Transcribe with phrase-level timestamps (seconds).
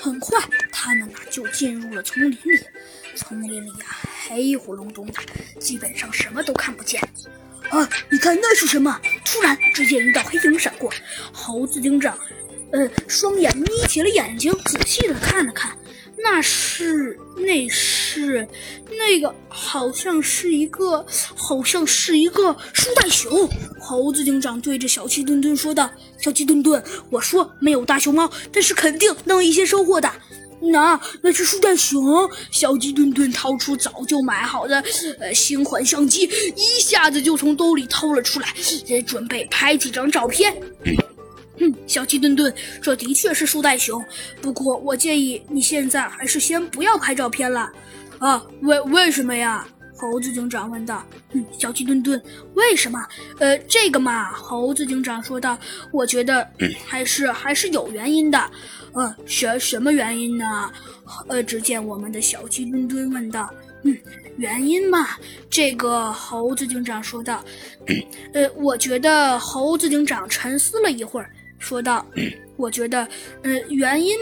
[0.00, 0.40] 很快，
[0.70, 2.64] 他们啊就进入了丛林里。
[3.16, 5.14] 丛林里啊，黑乎隆咚的，
[5.60, 7.00] 基本上什么都看不见。
[7.70, 9.00] 啊，你看那是什么？
[9.24, 10.92] 突然，只见一道黑影闪过，
[11.32, 12.16] 猴子警长，
[12.72, 15.76] 呃，双眼眯起了眼睛，仔细的看了看。
[16.16, 18.46] 那是，那是，是
[18.90, 21.04] 那个好像是一个，
[21.36, 23.48] 好像是一个树袋熊。
[23.80, 30.10] 猴子警长对着小鸡墩墩说道：“小鸡墩墩，我说没有大熊猫，但是肯定能有一些收获的。”
[30.60, 32.28] 那那是树袋熊。
[32.50, 34.82] 小鸡墩墩掏出早就买好的
[35.20, 38.48] 呃新款相机，一下子就从兜里掏了出来，
[39.06, 40.54] 准备拍几张照片。
[41.60, 44.04] 嗯，小鸡墩墩，这的确是树袋熊。
[44.40, 47.70] 不过我建议你现在还是先不要拍照片了。
[48.18, 49.66] 啊，为为什么呀？
[49.96, 51.04] 猴子警长问道。
[51.32, 52.22] 嗯，小鸡墩墩，
[52.54, 53.04] 为什么？
[53.38, 55.58] 呃，这个嘛，猴子警长说道。
[55.92, 56.48] 我觉得
[56.86, 58.50] 还是还是有原因的。
[58.92, 60.70] 呃，什什么原因呢？
[61.28, 63.52] 呃，只见我们的小鸡墩墩问道。
[63.82, 63.96] 嗯，
[64.36, 65.08] 原因嘛，
[65.50, 67.44] 这个猴子警长说道。
[68.32, 71.30] 呃，我觉得猴子警长沉思了一会儿。
[71.60, 72.06] 说道
[72.56, 73.02] ：“我觉得，
[73.42, 74.16] 呃，原因，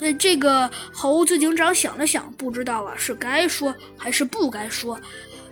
[0.00, 4.98] 呃，这个猴子警长想了想，不知道啊，是该说还是不该说。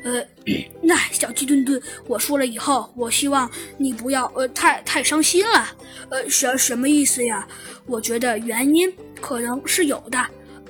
[0.04, 0.24] 呃，
[0.80, 5.68] 那小鸡墩墩，我说了以后，我希望你不要，呃，太太伤心了。
[6.08, 7.46] 呃，什什么意思呀？
[7.84, 10.18] 我觉得原因可能是有的。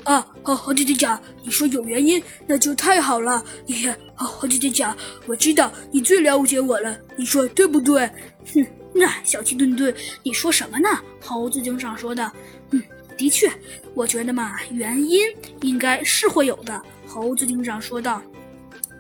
[0.05, 3.45] 啊，好，猴子警长，你说有原因，那就太好了。
[3.67, 8.11] 你看，好，猴子警长，我知道你最了解我了，你说对不对？
[8.55, 10.89] 哼。”那小鸡墩墩，你说什么呢？
[11.21, 12.33] 猴子警长说的。
[12.71, 12.83] 嗯，
[13.19, 13.51] 的确，
[13.93, 15.21] 我觉得嘛，原因
[15.61, 16.81] 应该是会有的。
[17.07, 18.23] 猴子警长说道。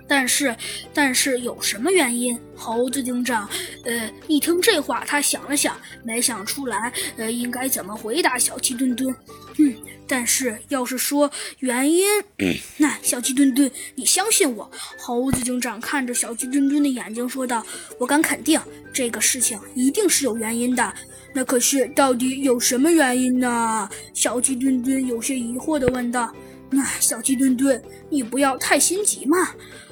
[0.09, 0.57] 但是，
[0.95, 2.39] 但是有什么原因？
[2.57, 3.49] 猴子警长，
[3.85, 9.15] 呃，一听这话，他想了想，没想出来，呃，应该怎么回答小鸡墩墩。
[9.59, 9.77] 嗯，
[10.09, 12.07] 但是要是说原因，
[12.79, 14.71] 那小鸡墩墩，你相信我。
[14.99, 17.65] 猴子警长看着小鸡墩墩的眼睛说道
[18.01, 18.61] ：“我敢肯定，
[18.93, 20.93] 这个事情一定是有原因的。
[21.35, 26.33] 那可是到底有什么原因呢？”小鸡墩墩有些疑惑地问道。
[26.71, 29.37] 那小鸡墩墩，你不要太心急嘛。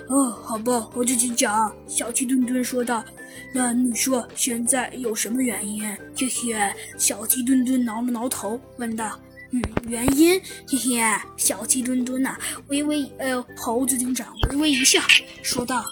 [0.09, 1.75] 哦，好吧，我就去讲。
[1.89, 3.05] 小鸡墩墩说道。
[3.53, 5.83] 那你说现在有什么原因？
[6.17, 6.55] 嘿嘿，
[6.99, 9.19] 小鸡墩墩挠了挠头，问道。
[9.53, 10.41] 嗯，原因？
[10.69, 12.37] 嘿嘿，小鸡墩墩呐，
[12.69, 15.01] 微微呃，猴子警长微微一笑，
[15.43, 15.85] 说道。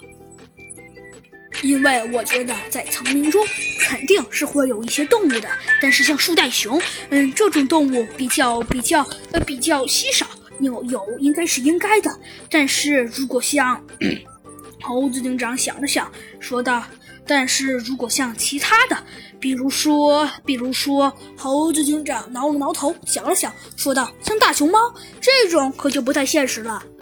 [1.63, 3.43] 因为我觉得在丛林中
[3.81, 5.49] 肯定是会有一些动物的，
[5.81, 6.79] 但是像树袋熊，
[7.09, 10.27] 嗯，这种动物比较比较呃比较稀少。
[10.59, 12.09] 有有应该是应该的，
[12.49, 13.81] 但是如果像
[14.81, 16.83] 猴子警长想了想，说道
[17.25, 18.97] ：“但是如果像其他的，
[19.39, 24.77] 比如说，比如说，猴子警长挠了挠头，想了想，说道：像大熊猫
[25.19, 26.83] 这种可就不太现实了。”